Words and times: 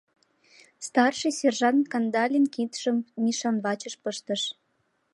Старший 0.87 1.33
сержант 1.39 1.83
Кандалин 1.91 2.45
кидшым 2.53 2.97
Мишан 3.23 3.55
вачыш 3.65 3.95
пыштыш. 4.03 4.41